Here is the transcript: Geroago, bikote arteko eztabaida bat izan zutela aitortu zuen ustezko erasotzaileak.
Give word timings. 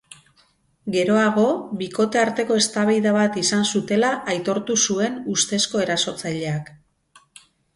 Geroago, 0.95 1.43
bikote 1.81 2.21
arteko 2.21 2.57
eztabaida 2.61 3.13
bat 3.17 3.37
izan 3.43 3.69
zutela 3.75 4.09
aitortu 4.35 4.79
zuen 4.87 5.21
ustezko 5.35 5.85
erasotzaileak. 5.85 6.75